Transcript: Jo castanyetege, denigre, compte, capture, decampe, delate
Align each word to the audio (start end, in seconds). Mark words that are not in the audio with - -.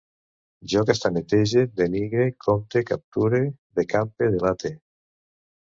Jo 0.71 0.81
castanyetege, 0.89 1.65
denigre, 1.81 2.25
compte, 2.45 2.83
capture, 2.93 3.43
decampe, 3.81 4.35
delate 4.39 4.77